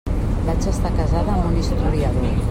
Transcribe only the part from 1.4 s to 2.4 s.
un historiador.